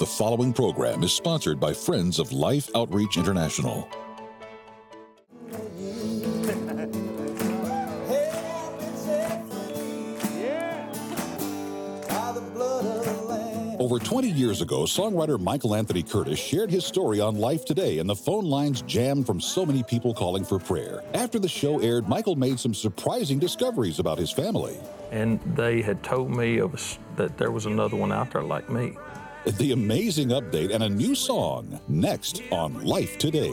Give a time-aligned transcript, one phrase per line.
[0.00, 3.86] The following program is sponsored by Friends of Life Outreach International.
[13.78, 18.08] Over 20 years ago, songwriter Michael Anthony Curtis shared his story on Life Today, and
[18.08, 21.02] the phone lines jammed from so many people calling for prayer.
[21.12, 24.78] After the show aired, Michael made some surprising discoveries about his family.
[25.10, 28.96] And they had told me of, that there was another one out there like me.
[29.46, 33.50] The amazing update and a new song next on Life Today.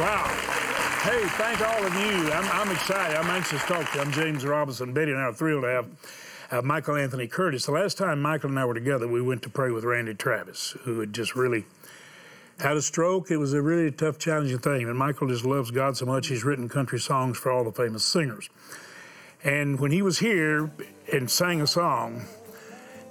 [0.00, 0.51] Wow.
[1.02, 2.30] Hey, thank all of you.
[2.30, 3.16] I'm, I'm excited.
[3.16, 4.04] I'm anxious to talk to you.
[4.04, 4.92] I'm James Robison.
[4.92, 5.86] Betty and I are thrilled to have
[6.52, 7.66] uh, Michael Anthony Curtis.
[7.66, 10.76] The last time Michael and I were together, we went to pray with Randy Travis,
[10.84, 11.64] who had just really
[12.60, 13.32] had a stroke.
[13.32, 14.88] It was a really tough, challenging thing.
[14.88, 18.04] And Michael just loves God so much, he's written country songs for all the famous
[18.04, 18.48] singers.
[19.42, 20.70] And when he was here
[21.12, 22.26] and sang a song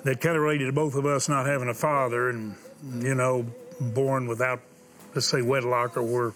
[0.06, 2.56] that kind of related to both of us not having a father and,
[3.02, 3.46] you know,
[3.82, 4.62] born without,
[5.14, 6.32] let's say, wedlock or where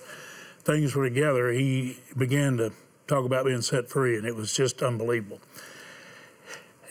[0.66, 2.74] things were together, he began to
[3.08, 5.40] talk about being set free, and it was just unbelievable.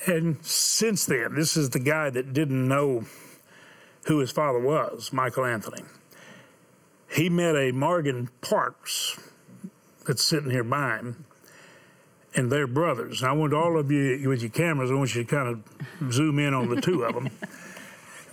[0.07, 3.05] And since then, this is the guy that didn't know
[4.07, 5.83] who his father was, Michael Anthony.
[7.11, 9.19] He met a Morgan Parks
[10.07, 11.25] that's sitting here by him,
[12.35, 13.23] and they're brothers.
[13.23, 16.13] And I want all of you with your cameras, I want you to kind of
[16.13, 17.31] zoom in on the two of them.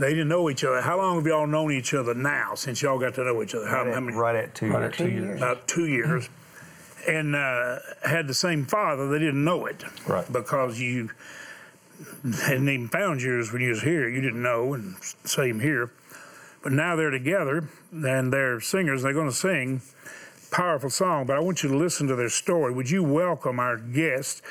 [0.01, 0.81] They didn't know each other.
[0.81, 3.67] How long have y'all known each other now since y'all got to know each other?
[3.67, 4.17] How, right, how many?
[4.17, 4.97] Right at two Right years.
[4.97, 5.37] two years.
[5.37, 6.27] About two years.
[7.07, 9.07] And uh, had the same father.
[9.09, 9.83] They didn't know it.
[10.07, 10.25] Right.
[10.33, 11.11] Because you
[12.23, 14.09] hadn't even found yours when you was here.
[14.09, 15.91] You didn't know, and same here.
[16.63, 19.03] But now they're together and they're singers.
[19.03, 19.83] They're going to sing
[20.49, 21.27] powerful song.
[21.27, 22.73] But I want you to listen to their story.
[22.73, 24.41] Would you welcome our guests,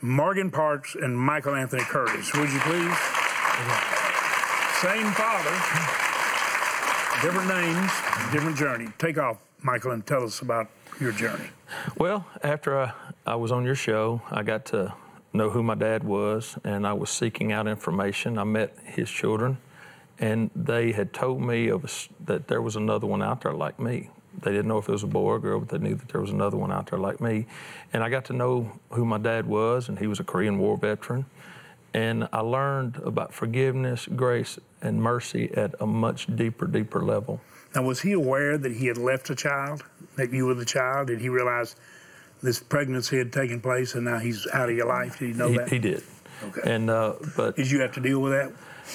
[0.00, 2.32] Morgan Parks and Michael Anthony Curtis?
[2.32, 3.89] Would you please?
[4.80, 5.50] Same father,
[7.20, 7.90] different names,
[8.32, 8.88] different journey.
[8.96, 11.50] Take off, Michael, and tell us about your journey.
[11.98, 12.92] Well, after I,
[13.26, 14.94] I was on your show, I got to
[15.34, 18.38] know who my dad was, and I was seeking out information.
[18.38, 19.58] I met his children,
[20.18, 21.88] and they had told me of a
[22.24, 24.08] that there was another one out there like me.
[24.40, 26.22] They didn't know if it was a boy or girl, but they knew that there
[26.22, 27.44] was another one out there like me.
[27.92, 30.78] And I got to know who my dad was, and he was a Korean War
[30.78, 31.26] veteran.
[31.92, 37.40] And I learned about forgiveness, grace, and mercy at a much deeper, deeper level.
[37.74, 39.84] Now, was he aware that he had left a child,
[40.16, 41.08] that you were the child?
[41.08, 41.76] Did he realize
[42.42, 45.18] this pregnancy had taken place and now he's out of your life?
[45.18, 45.68] Did he know he, that?
[45.68, 46.02] he did.
[46.42, 46.74] Okay.
[46.74, 48.52] And uh, but Did you have to deal with that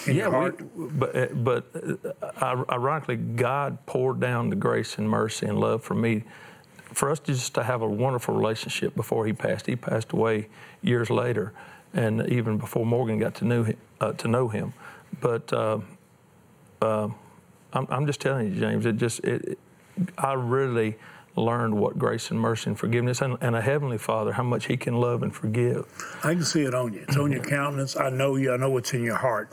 [0.07, 0.59] in yeah, your heart?
[0.75, 1.65] we, but uh, but
[2.41, 6.23] uh, ironically, God poured down the grace and mercy and love for me,
[6.85, 9.67] for us just to have a wonderful relationship before He passed.
[9.67, 10.47] He passed away
[10.81, 11.53] years later,
[11.95, 13.77] and even before Morgan got to know him.
[14.01, 14.73] Uh, to know him,
[15.21, 15.79] but uh,
[16.81, 17.07] uh,
[17.71, 18.85] I'm, I'm just telling you, James.
[18.85, 19.57] It just it,
[20.17, 20.97] I really
[21.37, 24.77] learned what grace and mercy and forgiveness and, and a heavenly Father, how much He
[24.77, 25.85] can love and forgive.
[26.23, 27.05] I can see it on you.
[27.07, 27.95] It's on your countenance.
[27.95, 28.53] I know you.
[28.53, 29.49] I know what's in your heart.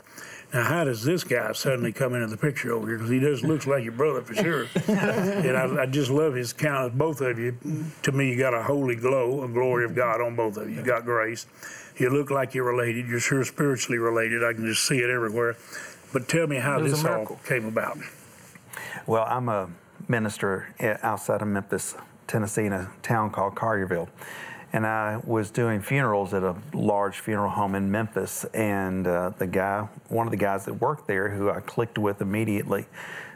[0.53, 2.97] Now, how does this guy suddenly come into the picture over here?
[2.97, 4.67] Because he does looks like your brother for sure.
[4.87, 6.95] and I, I just love his countenance.
[6.95, 7.57] Both of you,
[8.03, 10.75] to me, you got a holy glow, a glory of God on both of you.
[10.75, 11.47] You got grace.
[11.97, 13.07] You look like you're related.
[13.07, 14.43] You're sure spiritually related.
[14.43, 15.55] I can just see it everywhere.
[16.11, 17.39] But tell me how It was a this all miracle.
[17.45, 17.97] came about.
[19.07, 19.69] Well, I'm a
[20.07, 20.67] minister
[21.01, 21.95] outside of Memphis,
[22.27, 24.07] Tennessee, in a town called Collierville.
[24.75, 28.43] And I was doing funerals at a large funeral home in Memphis.
[28.55, 32.21] And uh, the guy, one of the guys that worked there, who I clicked with
[32.21, 32.85] immediately,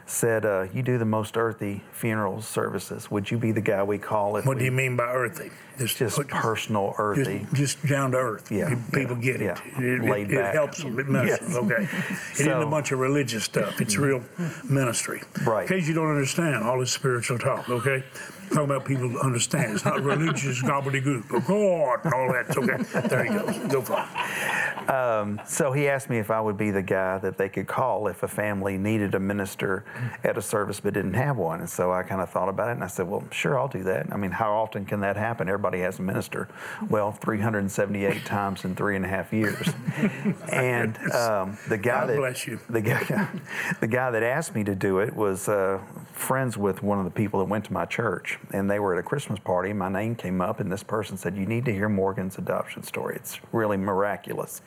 [0.06, 3.08] said, uh, You do the most earthy funeral services.
[3.12, 5.50] Would you be the guy we call if What we do you mean by earthy?
[5.78, 7.46] just put- personal earthy?
[7.52, 8.50] just down to earth.
[8.50, 9.44] Yeah, People yeah, get it.
[9.44, 9.78] yeah.
[9.80, 10.54] It, it- Laid it back.
[10.54, 10.98] helps them.
[10.98, 11.54] It messes Yes.
[11.54, 11.66] them.
[11.70, 11.82] Okay.
[11.84, 13.80] It isn't a bunch of religious stuff.
[13.80, 14.24] It's real
[14.68, 15.22] ministry.
[15.46, 15.70] Right.
[15.70, 18.02] In case you don't understand all this spiritual talk, okay?
[18.48, 19.74] Talking about people who understand.
[19.74, 21.24] It's not religious gobbledygook.
[21.48, 22.56] Oh, God, and all that.
[22.56, 23.08] Okay.
[23.08, 23.72] There he goes.
[23.72, 24.88] Go for it.
[24.88, 28.08] Um, so he asked me if I would be the guy that they could call
[28.08, 29.84] if a family needed a minister
[30.24, 31.60] at a service but didn't have one.
[31.60, 33.82] And so I kind of thought about it and I said, well, sure, I'll do
[33.84, 34.12] that.
[34.12, 35.48] I mean, how often can that happen?
[35.48, 36.48] Everybody has a minister.
[36.88, 39.68] Well, 378 times in three and a half years.
[40.52, 42.60] and um, the guy God that bless you.
[42.70, 43.28] the guy
[43.80, 45.80] the guy that asked me to do it was uh,
[46.18, 48.98] friends with one of the people that went to my church, and they were at
[48.98, 49.72] a Christmas party.
[49.72, 53.16] My name came up, and this person said, "You need to hear Morgan's adoption story.
[53.16, 54.60] It's really miraculous."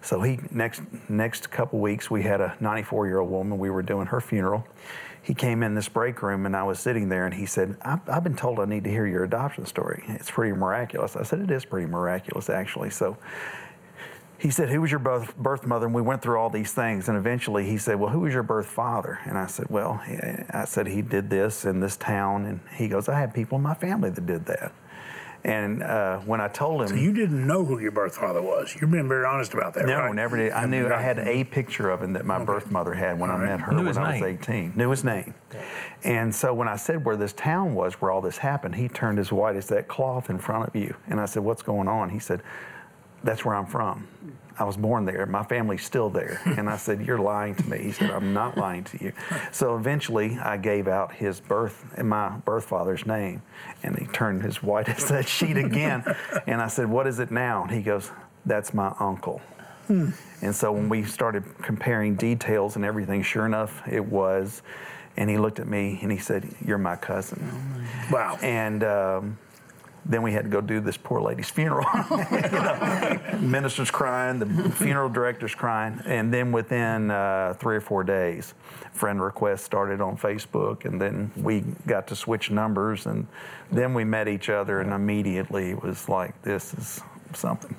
[0.00, 3.58] So he next next couple weeks we had a 94 year old woman.
[3.58, 4.64] We were doing her funeral.
[5.20, 8.00] He came in this break room, and I was sitting there, and he said, I've,
[8.08, 10.04] "I've been told I need to hear your adoption story.
[10.08, 13.16] It's pretty miraculous." I said, "It is pretty miraculous, actually." So
[14.42, 15.86] he said, Who was your birth, birth mother?
[15.86, 17.08] And we went through all these things.
[17.08, 19.20] And eventually he said, Well, who was your birth father?
[19.24, 20.02] And I said, Well,
[20.50, 22.44] I said, He did this in this town.
[22.46, 24.72] And he goes, I had people in my family that did that.
[25.44, 28.76] And uh, when I told him, So you didn't know who your birth father was.
[28.80, 30.14] You've been very honest about that, no, right?
[30.14, 30.52] never did.
[30.52, 33.36] I knew I had a picture of him that my birth mother had when I
[33.36, 34.38] met her Knew when I was name.
[34.40, 34.72] 18.
[34.74, 35.34] Knew his name.
[36.02, 39.20] And so when I said where this town was, where all this happened, he turned
[39.20, 40.96] as white as that cloth in front of you.
[41.06, 42.10] And I said, What's going on?
[42.10, 42.42] He said,
[43.24, 44.08] That's where I'm from.
[44.58, 45.24] I was born there.
[45.26, 46.40] My family's still there.
[46.58, 47.78] And I said, You're lying to me.
[47.78, 49.12] He said, I'm not lying to you.
[49.52, 53.42] So eventually I gave out his birth and my birth father's name.
[53.82, 56.04] And he turned as white as that sheet again.
[56.46, 57.62] And I said, What is it now?
[57.62, 58.10] And he goes,
[58.46, 59.40] That's my uncle.
[60.40, 64.62] And so when we started comparing details and everything, sure enough, it was.
[65.16, 67.38] And he looked at me and he said, You're my cousin.
[68.10, 68.38] Wow.
[68.42, 69.38] And um,
[70.04, 71.86] then we had to go do this poor lady's funeral.
[72.42, 76.00] You know, Minister's crying, the funeral director's crying.
[76.06, 78.54] And then within uh, three or four days,
[78.92, 80.84] friend requests started on Facebook.
[80.84, 83.06] And then we got to switch numbers.
[83.06, 83.26] And
[83.70, 84.80] then we met each other.
[84.80, 87.00] And immediately it was like, This is
[87.34, 87.76] something.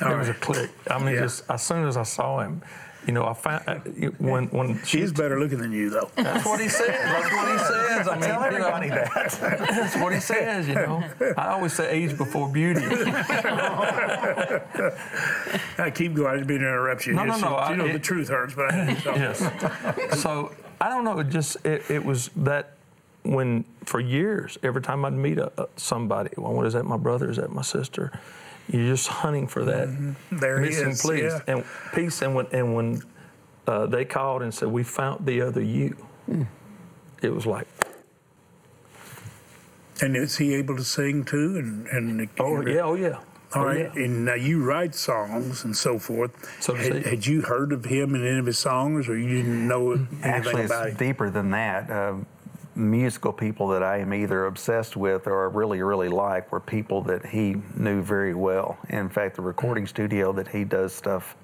[0.00, 0.70] It was a click.
[0.90, 1.20] I mean, Yeah.
[1.22, 2.62] just as soon as I saw him,
[3.06, 3.74] you know, I found uh,
[4.18, 6.10] when when she better looking than you, though.
[6.16, 6.88] That's what he says.
[6.88, 8.08] That's what he says.
[8.08, 9.10] I mean, Tell you know, everybody that.
[9.70, 10.66] That's what he says.
[10.68, 11.04] You know,
[11.36, 12.80] I always say age before beauty.
[15.78, 16.28] I keep going.
[16.28, 17.14] I mean to interrupt you.
[17.14, 19.14] No, no, no, I- You know, the truth hurts, but I so.
[19.14, 19.38] yes.
[20.22, 21.18] So I don't know.
[21.18, 22.72] It just it, it was that
[23.22, 26.84] when for years, every time I'd meet a, a- somebody, well, what is that?
[26.84, 27.30] My brother?
[27.30, 28.12] Is that my sister?
[28.70, 29.88] You're just hunting for that
[30.32, 31.02] There he missing is.
[31.02, 31.40] piece Yeah.
[31.46, 31.64] and
[31.94, 32.22] peace.
[32.22, 33.02] And when and when
[33.66, 35.96] uh, they called and said we found the other you,
[37.22, 37.66] it was like,
[40.00, 41.56] And is he able to sing too?
[41.58, 43.18] And and oh yeah, oh yeah.
[43.54, 44.02] All Oh, right, yeah.
[44.04, 46.32] and now you write songs and so forth.
[46.60, 49.28] So to had, had you heard of him in any of his songs, or you
[49.28, 51.06] didn't know anything Actually, about it's him?
[51.06, 51.88] deeper than that.
[51.88, 52.14] Uh,
[52.76, 57.26] musical people that I am either obsessed with or really, really like were people that
[57.26, 58.78] he knew very well.
[58.88, 61.36] In fact, the recording studio that he does stuff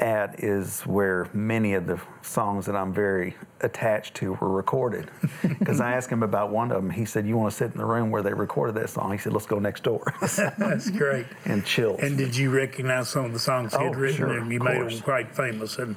[0.00, 5.10] at is where many of the songs that I'm very attached to were recorded.
[5.60, 6.90] Because I asked him about one of them.
[6.90, 9.12] He said, You want to sit in the room where they recorded that song?
[9.12, 10.02] He said, Let's go next door.
[10.36, 11.26] That's great.
[11.44, 11.96] and chill.
[11.98, 14.16] And did you recognize some of the songs he had Oh, written?
[14.16, 15.96] sure, and you of made them quite famous, and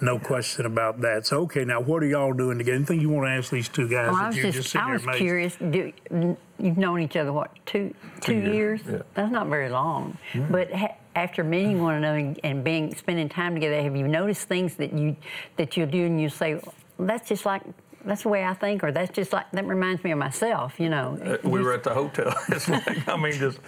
[0.00, 1.26] no question about that.
[1.26, 2.76] So, okay, now what are y'all doing together?
[2.76, 4.08] Anything you want to ask these two guys?
[4.10, 5.18] Well, that I was you're just, sitting I was amazed?
[5.18, 5.56] curious.
[5.56, 5.92] Do,
[6.58, 8.82] you've known each other what two two years, years?
[8.86, 9.02] yeah.
[9.14, 10.16] That's not very long.
[10.50, 14.48] But ha- after meeting one another and- and being spending time together, have you noticed
[14.48, 15.16] things that you
[15.56, 17.62] that you'll do and you say, well, that's just like
[18.04, 20.80] that's the way I think, or that's just like that reminds me of myself.
[20.80, 21.18] You know.
[21.22, 22.34] Uh, we were at the hotel.
[22.48, 23.58] It's like, I mean, just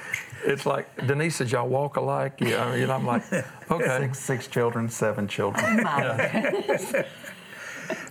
[0.45, 2.39] it's like Denise said, y'all walk alike.
[2.41, 3.25] Yeah, I mean, I'm like,
[3.71, 3.99] okay.
[4.01, 5.87] Six, six children, seven children.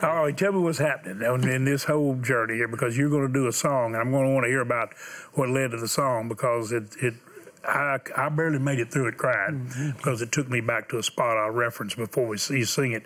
[0.03, 3.25] All right, tell me what's happening in, in this whole journey here because you're going
[3.25, 4.93] to do a song, and I'm going to want to hear about
[5.33, 6.95] what led to the song because it.
[7.01, 7.15] it
[7.63, 11.03] I, I barely made it through it crying because it took me back to a
[11.03, 13.05] spot I referenced before we see you sing it.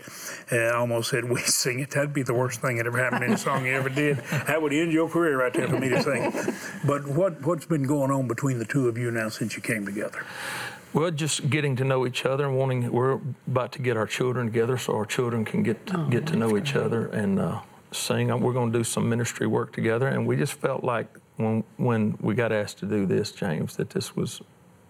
[0.49, 1.91] And I almost said, We sing it.
[1.91, 4.17] That'd be the worst thing that ever happened in a song you ever did.
[4.47, 6.31] That would end your career right there for me to sing.
[6.85, 9.85] But what, what's been going on between the two of you now since you came
[9.85, 10.25] together?
[10.93, 12.89] Well, just getting to know each other and wanting.
[12.89, 16.55] We're about to get our children together so our children can get get to know
[16.55, 17.59] each other and uh,
[17.91, 18.27] sing.
[18.39, 21.07] We're going to do some ministry work together, and we just felt like
[21.37, 24.41] when when we got asked to do this, James, that this was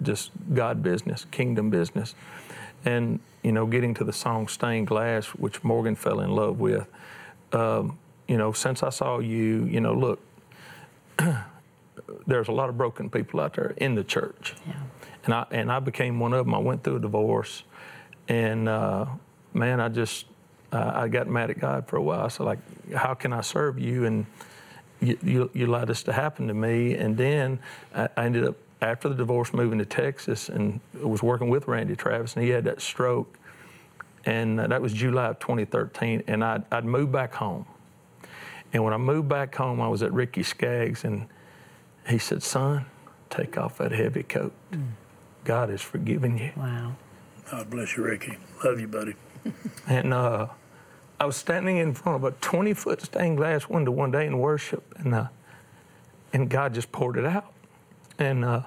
[0.02, 2.16] just God business, kingdom business,
[2.84, 6.88] and you know, getting to the song "Stained Glass," which Morgan fell in love with.
[7.54, 7.98] Um,
[8.28, 10.20] you know, since I saw you, you know, look,
[12.28, 14.56] there's a lot of broken people out there in the church.
[15.26, 16.54] And I and I became one of them.
[16.54, 17.64] I went through a divorce,
[18.28, 19.06] and uh,
[19.54, 20.26] man, I just
[20.72, 22.30] uh, I got mad at God for a while.
[22.30, 22.60] So like,
[22.94, 24.06] how can I serve you?
[24.06, 24.26] And
[25.02, 26.96] you, you, you allowed this to happen to me.
[26.96, 27.60] And then
[27.94, 31.96] I, I ended up after the divorce moving to Texas and was working with Randy
[31.96, 33.38] Travis, and he had that stroke,
[34.26, 36.24] and uh, that was July of 2013.
[36.28, 37.66] And I'd, I'd moved back home.
[38.74, 41.28] And when I moved back home, I was at Ricky Skaggs, and
[42.08, 42.86] he said, "Son,
[43.30, 44.52] take off that heavy coat.
[45.46, 46.96] God has forgiven you." Wow.
[47.50, 48.38] God bless you, Ricky.
[48.64, 49.14] Love you, buddy.
[49.88, 50.48] And uh,
[51.20, 54.40] I was standing in front of a 20 foot stained glass window one day in
[54.40, 55.28] worship, and uh,
[56.34, 57.54] and God just poured it out,
[58.20, 58.64] and uh,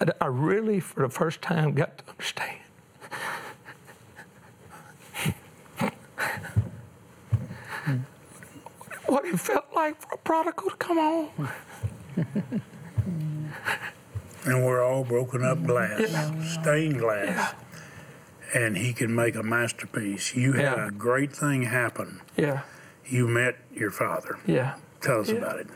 [0.00, 2.58] I, I really, for the first time, got to understand.
[9.06, 11.48] what it felt like for a prodigal to come home.
[14.46, 16.10] And we're all broken up glass,
[16.60, 17.54] stained glass.
[18.54, 20.34] And he can make a masterpiece.
[20.36, 22.20] You had a great thing happen.
[22.36, 22.62] Yeah,
[23.04, 24.38] You met your father.
[24.46, 24.76] yeah.
[25.00, 25.38] Tell us Yeah.
[25.38, 25.66] about it.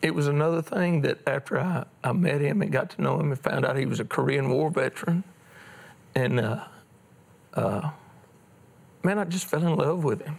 [0.00, 3.30] It was another thing that after I, I met him and got to know him
[3.32, 5.22] and found out he was a Korean War veteran,
[6.14, 6.64] and uh,
[7.54, 7.90] uh,
[9.02, 10.38] man, I just fell in love with him.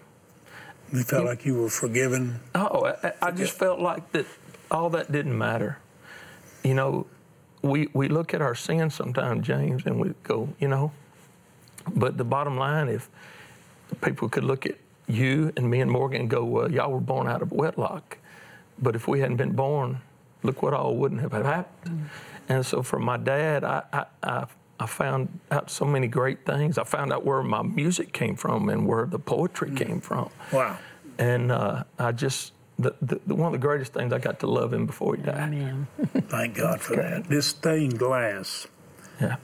[0.94, 2.40] You felt like you were forgiven.
[2.56, 4.26] Oh, I, I just felt like that
[4.72, 5.78] all that didn't matter.
[6.64, 7.06] You know,
[7.62, 10.92] we, we look at our sins sometimes, James, and we go, you know,
[11.96, 13.10] but the bottom line, if
[14.02, 14.76] people could look at
[15.08, 18.18] you and me and Morgan and go, well, y'all were born out of wedlock.
[18.82, 20.00] But if we hadn't been born,
[20.44, 22.10] look what all wouldn't have happened.
[22.48, 24.46] And so for my dad, I, I, I,
[24.80, 26.78] I found out so many great things.
[26.78, 30.30] I found out where my music came from and where the poetry came from.
[30.54, 30.78] Wow.
[31.18, 34.48] And uh, I just, the, the, the, one of the greatest things, I got to
[34.48, 35.38] love him before he died.
[35.54, 35.88] Amen.
[36.30, 37.28] Thank God for that.
[37.28, 38.68] This stained glass,
[39.20, 39.36] Yeah.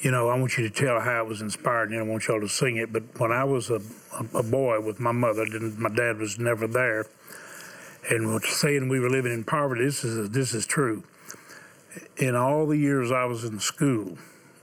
[0.00, 2.40] you know, I want you to tell how it was inspired, and I want y'all
[2.40, 2.92] to sing it.
[2.92, 3.80] But when I was a,
[4.34, 7.06] a, a boy with my mother, didn't, my dad was never there,
[8.08, 11.02] and we're saying we were living in poverty, this is, this is true.
[12.16, 14.18] In all the years I was in school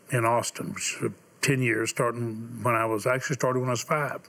[0.09, 1.11] in Austin, which was
[1.41, 4.21] 10 years, starting when I was actually started when I was five,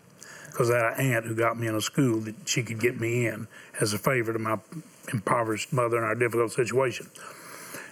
[0.55, 3.01] because I had an aunt who got me in a school that she could get
[3.01, 3.49] me in
[3.81, 4.57] as a favor to my
[5.13, 7.11] impoverished mother in our difficult situation.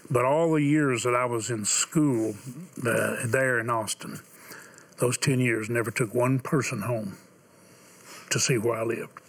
[0.09, 2.37] But all the years that I was in school
[2.87, 4.21] uh, there in Austin,
[4.99, 7.17] those 10 years, never took one person home
[8.31, 9.21] to see where I lived.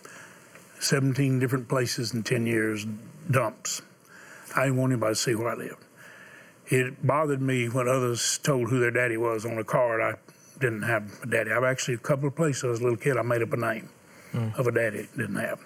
[0.80, 2.86] 17 different places in 10 years,
[3.32, 3.82] dumps.
[4.56, 5.84] I didn't want anybody to see where I lived.
[6.68, 10.02] It bothered me when others told who their daddy was on a card.
[10.02, 10.18] I
[10.64, 11.52] didn't have a daddy.
[11.52, 13.90] I've actually, a couple of places as a little kid, I made up a name
[14.32, 14.50] hmm.
[14.58, 15.60] of a daddy didn't have.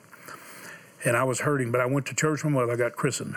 [1.06, 2.74] And I was hurting, but I went to church with my mother.
[2.74, 3.36] I got christened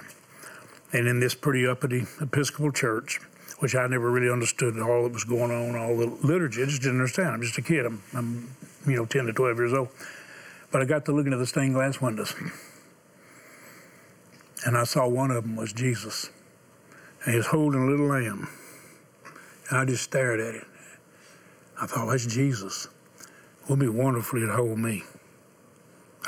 [0.93, 3.21] and in this pretty uppity Episcopal church,
[3.59, 6.63] which I never really understood all that was going on, all the liturgy.
[6.63, 7.29] I just didn't understand.
[7.29, 7.87] I'm just a kid.
[7.87, 8.51] I'm, I'm
[8.87, 9.89] you know, 10 to 12 years old.
[10.71, 12.35] But I got to looking at the stained glass windows,
[14.65, 16.31] and I saw one of them was Jesus,
[17.25, 18.49] and he was holding a little lamb,
[19.69, 20.67] and I just stared at it.
[21.81, 22.89] I thought, that's Jesus.
[23.69, 25.03] Would be wonderful he'd hold me.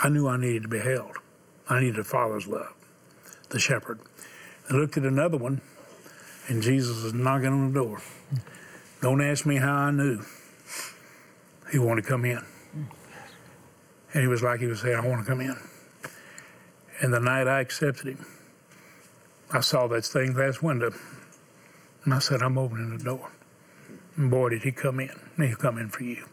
[0.02, 1.16] I knew I needed to be held.
[1.68, 2.72] I needed a father's love,
[3.50, 4.00] the shepherd.
[4.70, 5.60] I looked at another one,
[6.48, 8.00] and Jesus was knocking on the door.
[9.00, 10.22] Don't ask me how I knew.
[11.70, 12.44] He wanted to come in.
[14.14, 15.56] And he was like he was saying, I want to come in.
[17.00, 18.26] And the night I accepted him,
[19.50, 20.92] I saw that stained glass window,
[22.04, 23.30] and I said, I'm opening the door.
[24.16, 25.10] And boy, did he come in.
[25.36, 26.26] He'll come in for you.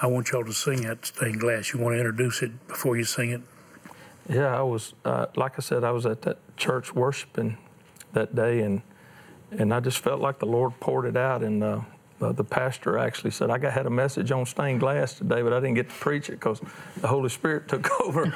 [0.00, 1.72] I want y'all to sing that stained glass.
[1.72, 3.40] You want to introduce it before you sing it?
[4.28, 7.58] Yeah, I was, uh, like I said, I was at that church worshiping
[8.12, 8.82] that day, and
[9.50, 11.42] and I just felt like the Lord poured it out.
[11.42, 11.80] And uh,
[12.20, 15.52] uh, the pastor actually said, I got had a message on stained glass today, but
[15.52, 16.60] I didn't get to preach it because
[17.00, 18.32] the Holy Spirit took over,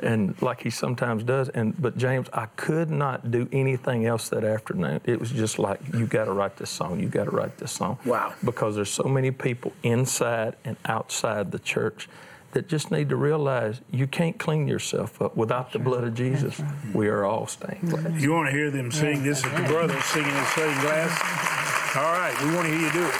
[0.00, 1.48] and like He sometimes does.
[1.50, 5.00] And but James, I could not do anything else that afternoon.
[5.04, 7.00] It was just like you got to write this song.
[7.00, 7.98] You got to write this song.
[8.04, 8.34] Wow.
[8.44, 12.08] Because there's so many people inside and outside the church
[12.54, 16.60] that just need to realize you can't clean yourself up without the blood of Jesus.
[16.94, 18.20] We are all stained glass.
[18.20, 19.22] You want to hear them sing?
[19.24, 21.53] This is the brothers singing in stained glass.
[21.96, 23.14] All right, we want to hear you do it.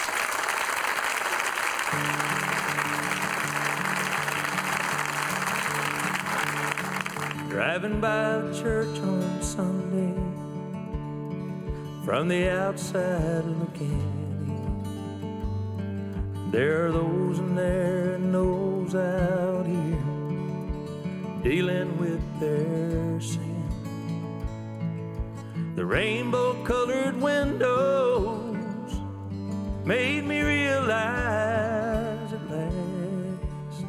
[7.51, 10.13] Driving by the church on Sunday,
[12.05, 13.93] from the outside looking
[15.23, 16.51] in.
[16.51, 20.03] There are those in there and those out here
[21.45, 23.55] dealing with their sin.
[25.77, 28.44] The rainbow colored windows
[29.85, 33.85] made me realize at last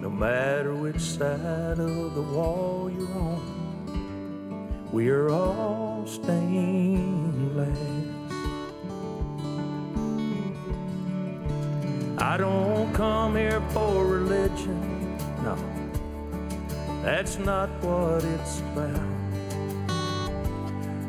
[0.00, 7.76] no matter which side of the wall you're on, we are all stained glass.
[12.18, 15.58] I don't come here for religion, no,
[17.02, 19.15] that's not what it's about.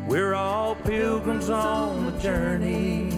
[0.07, 3.09] We're all pilgrims on the journey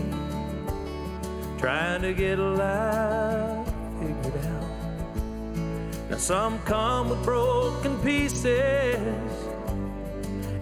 [1.60, 3.67] trying to get a life
[4.00, 6.10] figured out.
[6.10, 8.98] Now, some come with broken pieces,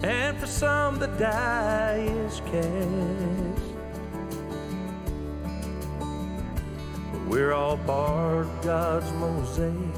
[0.02, 3.64] and for some, the die is cast.
[7.10, 9.94] But we're all part of God's mosaic,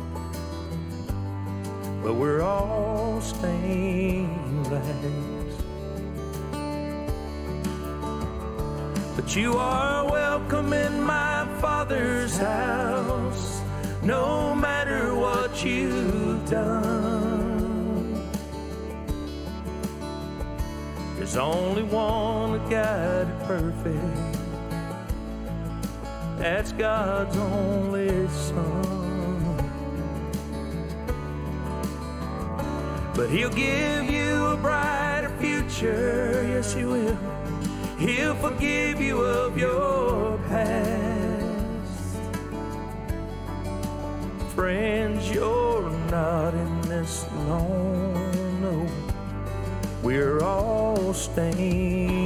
[2.04, 5.19] but we're all stained glass.
[9.16, 13.60] But you are welcome in my Father's house,
[14.02, 18.30] no matter what you've done.
[21.16, 24.38] There's only one that got perfect.
[26.38, 29.56] That's God's only Son.
[33.14, 37.39] But He'll give you a brighter future, yes, He will.
[38.00, 42.16] He'll forgive you of your past.
[44.54, 48.86] Friends, you're not in this alone, no.
[50.02, 52.19] We're all stained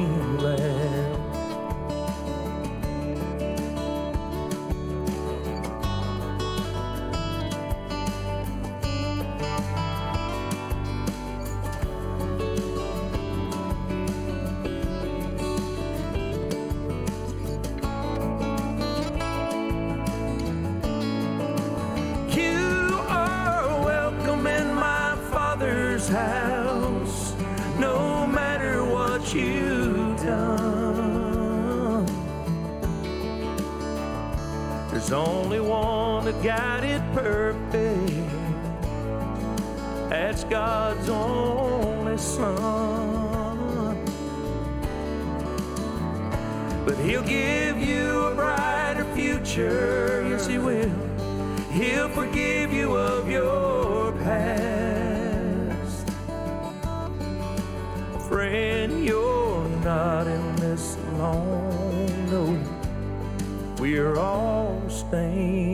[40.51, 43.97] God's only Son.
[46.85, 50.91] But He'll give you a brighter future, yes, He will.
[51.73, 56.09] He'll forgive you of your past.
[58.29, 62.59] Friend, you're not in this alone, no.
[63.81, 65.74] We're all stained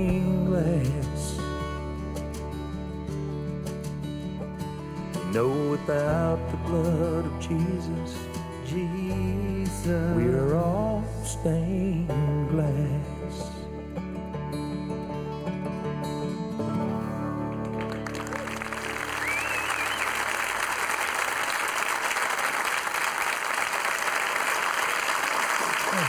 [5.32, 8.18] Know, without the blood of Jesus,
[8.66, 12.08] Jesus, we're all stained
[12.50, 13.50] glass.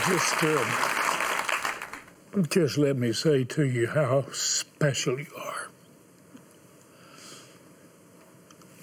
[0.08, 0.64] Just, uh,
[2.48, 5.41] just let me say to you how special you are.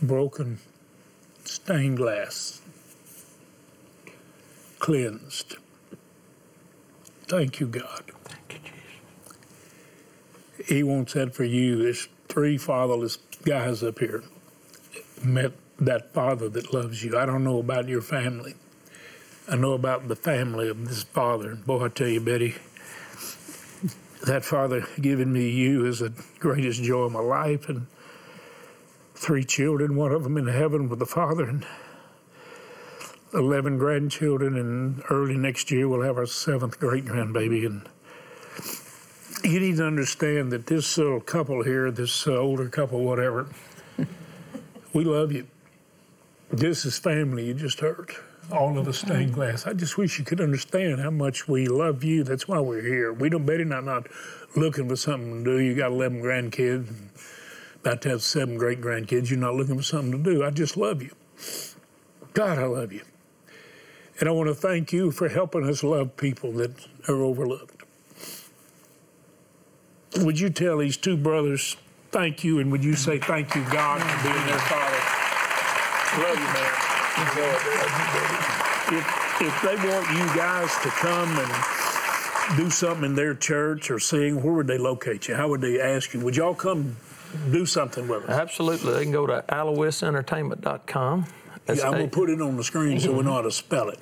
[0.02, 0.60] Broken,
[1.44, 2.62] stained glass,
[4.80, 5.58] cleansed.
[7.28, 8.04] Thank you, God.
[8.24, 8.60] Thank you,
[10.58, 10.70] Jesus.
[10.70, 11.84] He wants that for you.
[11.84, 14.24] There's three fatherless guys up here.
[15.22, 17.18] Met that father that loves you.
[17.18, 18.56] I don't know about your family.
[19.50, 21.56] I know about the family of this father.
[21.56, 22.56] Boy, I tell you, Betty,
[24.26, 27.68] that father giving me you is the greatest joy of my life.
[27.68, 27.88] And
[29.20, 31.66] three children, one of them in heaven with the father, and
[33.34, 34.56] 11 grandchildren.
[34.56, 37.66] And early next year, we'll have our seventh great grandbaby.
[37.66, 37.86] And
[39.44, 43.50] you need to understand that this little couple here, this uh, older couple, whatever,
[44.94, 45.48] we love you.
[46.50, 48.16] This is family, you just heard.
[48.52, 49.68] All of us stained glass.
[49.68, 52.24] I just wish you could understand how much we love you.
[52.24, 53.14] That's why we're here.
[53.14, 54.08] We don't, Betty not not
[54.56, 55.64] looking for something to do.
[55.64, 57.10] You got 11 grandkids, and
[57.82, 59.30] about to have seven great grandkids.
[59.30, 60.44] You're not looking for something to do.
[60.44, 61.12] I just love you.
[62.34, 63.02] God, I love you.
[64.20, 66.72] And I want to thank you for helping us love people that
[67.08, 67.84] are overlooked.
[70.18, 71.78] Would you tell these two brothers
[72.12, 75.00] thank you, and would you say thank you, God, for being their father?
[76.22, 76.90] Love you, man.
[78.92, 84.00] If, if they want you guys to come and do something in their church or
[84.00, 85.36] sing, where would they locate you?
[85.36, 86.20] How would they ask you?
[86.22, 86.98] Would y'all come
[87.52, 88.30] do something with us?
[88.30, 88.94] Absolutely.
[88.94, 91.26] They can go to aloisentertainment.com.
[91.66, 93.90] That's Yeah, I'm gonna put it on the screen so we know how to spell
[93.90, 94.02] it.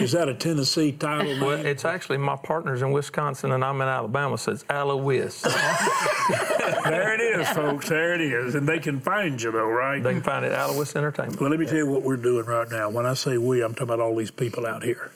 [0.00, 1.46] Is that a Tennessee title?
[1.46, 5.42] Well, it's actually my partner's in Wisconsin and I'm in Alabama, so it's Alois.
[6.84, 7.88] there it is, folks.
[7.90, 10.02] There it is, and they can find you though, right?
[10.02, 11.38] they can find it at Alois Entertainment.
[11.38, 12.88] Well, let me tell you what we're doing right now.
[12.88, 15.10] When I say we, I'm talking about all these people out here.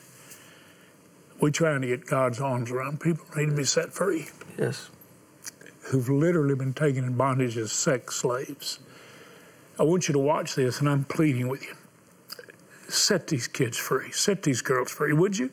[1.39, 4.27] We're trying to get God's arms around people who need to be set free,
[4.59, 4.91] Yes.
[5.91, 8.79] Who've literally been taken in bondage as sex slaves.
[9.77, 11.75] I want you to watch this, and I'm pleading with you.
[12.87, 14.11] Set these kids free.
[14.11, 15.51] Set these girls free, would you?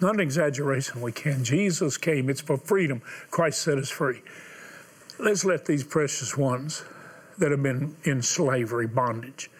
[0.00, 1.44] Not an exaggeration, we can.
[1.44, 3.02] Jesus came, it's for freedom.
[3.30, 4.22] Christ set us free.
[5.18, 6.84] Let's let these precious ones
[7.38, 9.50] that have been in slavery, bondage,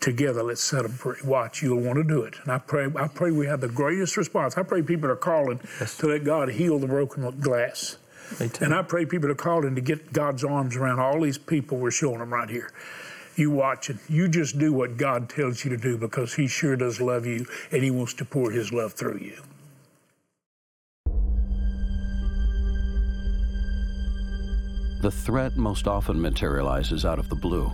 [0.00, 1.18] together, let's set them free.
[1.24, 2.34] Watch, you'll want to do it.
[2.42, 4.56] And I pray, I pray we have the greatest response.
[4.56, 5.96] I pray people are calling yes.
[5.98, 7.98] to let God heal the broken glass.
[8.61, 11.91] And I pray people are calling to get God's arms around all these people we're
[11.91, 12.71] showing them right here.
[13.35, 13.97] You watch it.
[14.09, 17.45] You just do what God tells you to do because He sure does love you
[17.71, 19.41] and He wants to pour His love through you.
[25.01, 27.71] The threat most often materializes out of the blue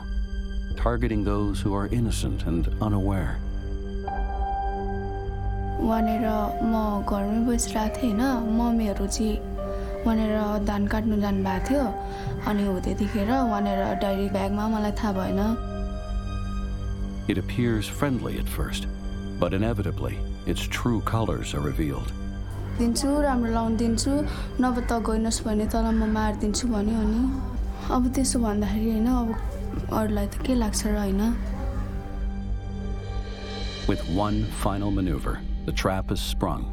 [0.80, 3.38] targeting those who are innocent and unaware.
[5.80, 6.26] वहाँनिर
[6.72, 8.24] म घरमै बसिरहेको थिएँ होइन
[8.60, 9.53] मम्मीहरू चाहिँ
[10.06, 11.84] वहाँनिर धान काट्नु जानुभएको थियो
[12.50, 15.42] अनि हो त्यतिखेर वहाँनिर डायरी ब्यागमा मलाई थाहा भएन
[17.30, 18.88] It appears friendly at first,
[19.40, 22.10] but inevitably its true colors are revealed.
[22.80, 24.12] दिन्छु राम्रो लाउनु दिन्छु
[24.64, 27.22] नभए त गइनस् भने तल म मारिदिन्छु भन्यो अनि
[27.96, 29.36] अब त्यसो भन्दाखेरि होइन अब
[33.88, 36.64] With one final maneuver, the trap is sprung,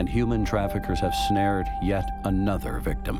[0.00, 3.18] and human traffickers have snared yet another victim.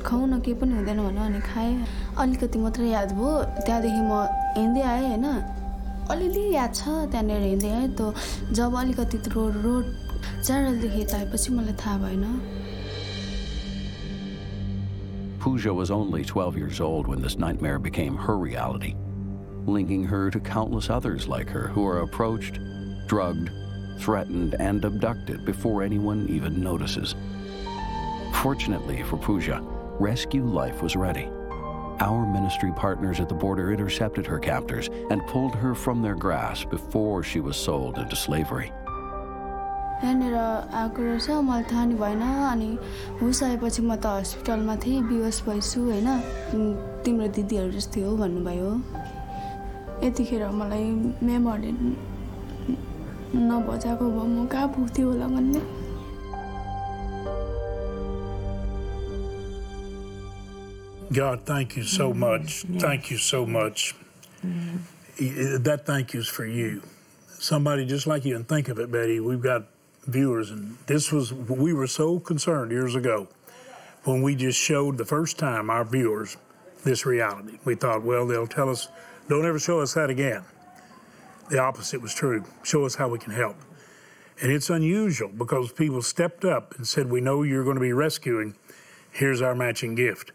[0.00, 1.74] खाउन केही पनि हुँदैन भन्यो अनि खाएँ
[2.16, 3.30] अलिकति मात्रै याद भयो
[3.66, 4.12] त्यहाँदेखि म
[4.56, 5.26] हिँड्दै आएँ होइन
[6.10, 8.14] अलिअलि याद छ त्यहाँनिर हिँड्दै आएँ त
[8.56, 9.84] जब अलिकति रोड रोड
[10.46, 12.24] चारलदेखि यता आएपछि मलाई थाहा भएन
[15.40, 18.94] Pooja was only 12 years old when this nightmare became her reality,
[19.66, 22.58] linking her to countless others like her who are approached,
[23.06, 23.48] drugged,
[23.98, 27.14] threatened, and abducted before anyone even notices.
[28.42, 29.60] Fortunately for Pooja,
[29.98, 31.28] Rescue Life was ready.
[32.00, 36.70] Our ministry partners at the border intercepted her captors and pulled her from their grasp
[36.70, 38.72] before she was sold into slavery.
[40.00, 40.34] यहाँनिर
[40.80, 42.68] आएको रहेछ मलाई थाहा नि भएन अनि
[43.20, 46.08] हुस आएपछि म त हस्पिटलमा थिएँ बिहोस भइसु होइन
[47.04, 48.70] तिम्रो दिदीहरू जस्तै हो भन्नुभयो
[50.08, 50.84] यतिखेर मलाई
[51.20, 51.72] मेमोरी
[53.34, 55.62] नबजाएको भए म कहाँ पुग्थ्यो होला भन्ने
[61.12, 62.64] God, thank you so much.
[62.68, 62.82] Yes.
[62.82, 63.96] Thank you so much.
[64.46, 65.62] Mm-hmm.
[65.64, 66.82] That thank you is for you.
[67.26, 69.18] Somebody just like you, and think of it, Betty.
[69.18, 69.64] We've got
[70.06, 70.50] viewers.
[70.50, 73.26] And this was, we were so concerned years ago
[74.04, 76.36] when we just showed the first time our viewers
[76.84, 77.58] this reality.
[77.64, 78.88] We thought, well, they'll tell us,
[79.28, 80.44] don't ever show us that again.
[81.49, 82.43] The opposite was true.
[82.63, 83.57] Show us how we can help.
[84.41, 87.93] And it's unusual because people stepped up and said, We know you're going to be
[87.93, 88.55] rescuing.
[89.11, 90.31] Here's our matching gift.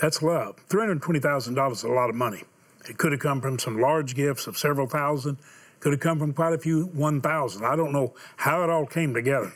[0.00, 0.56] That's love.
[0.68, 2.44] $320,000 is a lot of money.
[2.88, 5.38] It could have come from some large gifts of several thousand.
[5.80, 7.64] Could have come from quite a few 1,000.
[7.64, 9.52] I don't know how it all came together.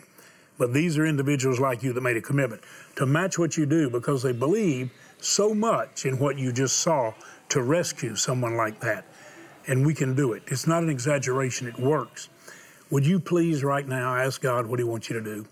[0.59, 2.62] But these are individuals like you that made a commitment
[2.96, 7.14] to match what you do because they believe so much in what you just saw
[7.51, 9.05] to rescue someone like that.
[9.68, 10.42] And we can do it.
[10.48, 12.28] It's not an exaggeration, it works.
[12.90, 15.46] Would you please right now ask God what He wants you to do?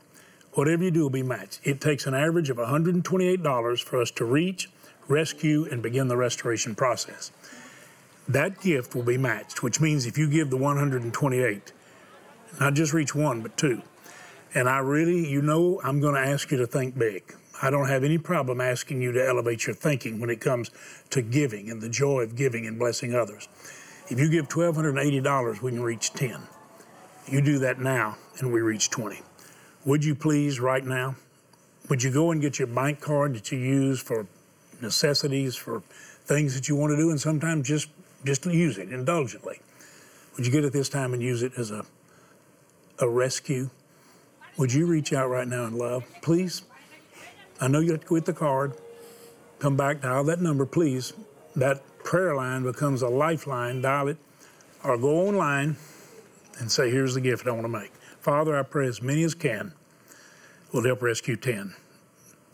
[0.54, 1.60] Whatever you do will be matched.
[1.62, 4.70] It takes an average of $128 for us to reach,
[5.06, 7.30] rescue, and begin the restoration process
[8.28, 11.72] that gift will be matched, which means if you give the 128,
[12.60, 13.82] not just reach one, but two.
[14.54, 17.34] And I really, you know, I'm going to ask you to think big.
[17.62, 20.70] I don't have any problem asking you to elevate your thinking when it comes
[21.10, 23.48] to giving and the joy of giving and blessing others.
[24.08, 26.40] If you give $1,280, we can reach 10.
[27.28, 29.20] You do that now, and we reach 20.
[29.84, 31.16] Would you please, right now,
[31.88, 34.26] would you go and get your bank card that you use for
[34.80, 35.82] necessities, for
[36.24, 37.88] things that you want to do, and sometimes just
[38.24, 39.60] just use it indulgently.
[40.36, 41.84] Would you get it this time and use it as a,
[42.98, 43.70] a rescue?
[44.56, 46.62] Would you reach out right now in love, please?
[47.60, 48.72] I know you have to with the card.
[49.58, 51.12] Come back, dial that number, please.
[51.54, 53.82] That prayer line becomes a lifeline.
[53.82, 54.16] Dial it
[54.82, 55.76] or go online
[56.58, 57.92] and say, Here's the gift I want to make.
[58.20, 59.74] Father, I pray as many as can
[60.72, 61.74] will help rescue 10,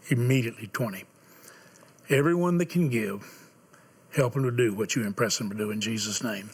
[0.08, 1.04] immediately 20.
[2.08, 3.48] Everyone that can give,
[4.14, 6.50] help them to do what you impress them to do in Jesus' name.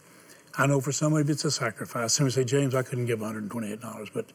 [0.57, 2.13] I know for some of it's a sacrifice.
[2.13, 4.25] Somebody say, James, I couldn't give $128, but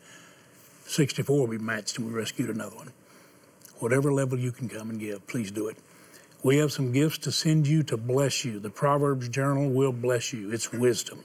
[0.87, 2.93] 64 will be matched and we rescued another one.
[3.79, 5.77] Whatever level you can come and give, please do it.
[6.45, 8.61] We have some gifts to send you to bless you.
[8.61, 10.53] The Proverbs Journal will bless you.
[10.53, 11.25] It's wisdom.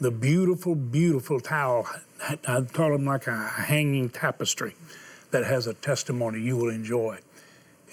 [0.00, 1.88] The beautiful, beautiful towel,
[2.46, 4.74] I call them like a hanging tapestry
[5.30, 7.20] that has a testimony you will enjoy.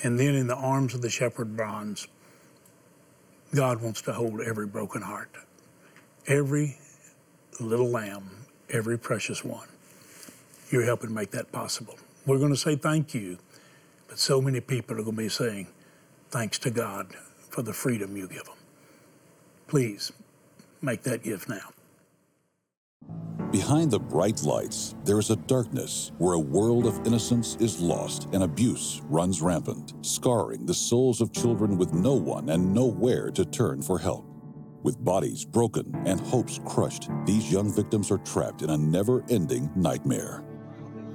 [0.04, 2.06] And then in the arms of the shepherd bronze,
[3.56, 5.32] God wants to hold every broken heart,
[6.28, 6.78] every
[7.62, 8.30] little lamb,
[8.70, 9.70] every precious one.
[10.70, 11.96] You're helping make that possible.
[12.26, 13.38] We're going to say thank you,
[14.10, 15.68] but so many people are going to be saying
[16.36, 17.16] thanks to God
[17.50, 18.58] for the freedom you give them.
[19.68, 20.12] Please
[20.82, 21.70] make that gift now.
[23.54, 28.28] Behind the bright lights, there is a darkness where a world of innocence is lost
[28.34, 33.46] and abuse runs rampant, scarring the souls of children with no one and nowhere to
[33.46, 34.26] turn for help.
[34.84, 39.72] With bodies broken and hopes crushed, these young victims are trapped in a never ending
[39.78, 40.44] nightmare.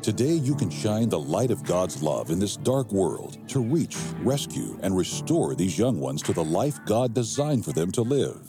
[0.02, 3.98] Today, you can shine the light of God's love in this dark world to reach,
[4.22, 8.40] rescue, and restore these young ones to the life God designed for them to live.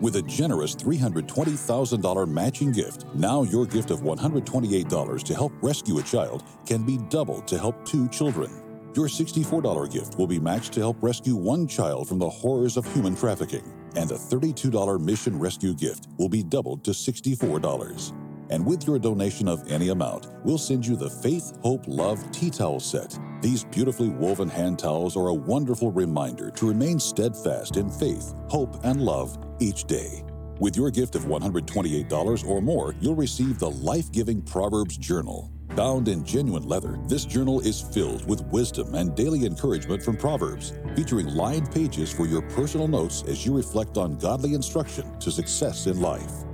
[0.00, 6.02] With a generous $320,000 matching gift, now your gift of $128 to help rescue a
[6.04, 8.48] child can be doubled to help two children.
[8.94, 12.86] Your $64 gift will be matched to help rescue one child from the horrors of
[12.94, 13.64] human trafficking,
[13.96, 18.21] and a $32 mission rescue gift will be doubled to $64.
[18.52, 22.50] And with your donation of any amount, we'll send you the Faith, Hope, Love Tea
[22.50, 23.18] Towel Set.
[23.40, 28.84] These beautifully woven hand towels are a wonderful reminder to remain steadfast in faith, hope,
[28.84, 30.22] and love each day.
[30.60, 35.50] With your gift of $128 or more, you'll receive the life giving Proverbs Journal.
[35.74, 40.74] Bound in genuine leather, this journal is filled with wisdom and daily encouragement from Proverbs,
[40.94, 45.86] featuring lined pages for your personal notes as you reflect on godly instruction to success
[45.86, 46.44] in life.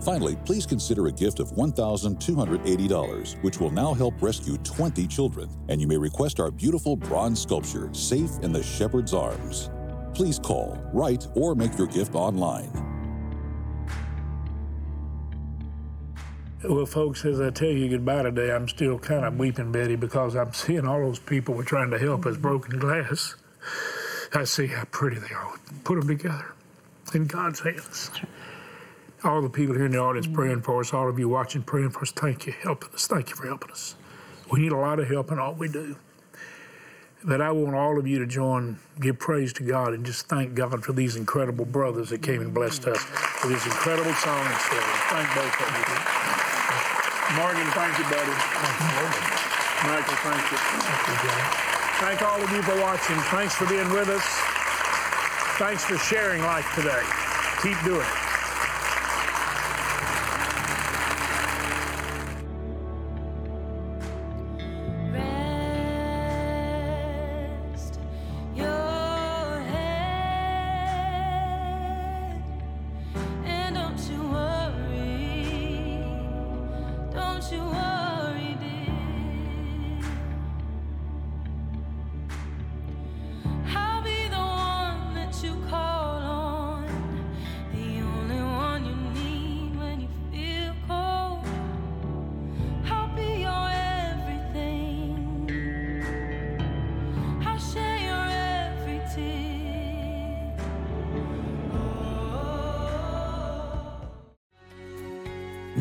[0.00, 5.80] Finally, please consider a gift of $1,280, which will now help rescue 20 children, and
[5.80, 9.70] you may request our beautiful bronze sculpture, Safe in the Shepherd's Arms.
[10.14, 12.70] Please call, write, or make your gift online.
[16.64, 20.34] Well, folks, as I tell you goodbye today, I'm still kind of weeping, Betty, because
[20.34, 23.36] I'm seeing all those people we're trying to help as broken glass.
[24.32, 25.54] I see how pretty they are.
[25.84, 26.54] Put them together
[27.14, 28.10] in God's hands.
[29.26, 31.90] All the people here in the audience praying for us, all of you watching praying
[31.90, 33.08] for us, thank you, helping us.
[33.08, 33.96] Thank you for helping us.
[34.52, 35.96] We need a lot of help in all we do.
[37.24, 40.54] But I want all of you to join, give praise to God, and just thank
[40.54, 43.02] God for these incredible brothers that came and blessed us
[43.42, 44.46] with this incredible song.
[45.10, 45.82] Thank both of you.
[47.34, 48.36] Morgan, thank you, buddy.
[49.90, 50.58] Michael, thank you.
[51.98, 53.16] Thank all of you for watching.
[53.34, 54.24] Thanks for being with us.
[55.58, 57.02] Thanks for sharing life today.
[57.60, 58.25] Keep doing it.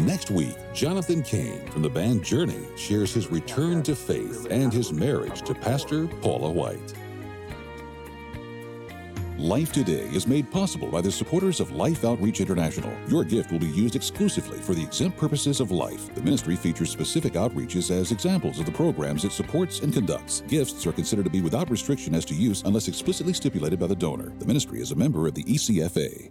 [0.05, 4.93] Next week, Jonathan Cain from the band Journey shares his return to faith and his
[4.93, 6.93] marriage to Pastor Paula White.
[9.39, 12.93] Life Today is made possible by the supporters of Life Outreach International.
[13.07, 16.13] Your gift will be used exclusively for the exempt purposes of life.
[16.13, 20.41] The ministry features specific outreaches as examples of the programs it supports and conducts.
[20.41, 23.95] Gifts are considered to be without restriction as to use unless explicitly stipulated by the
[23.95, 24.31] donor.
[24.37, 26.29] The ministry is a member of the ECFA.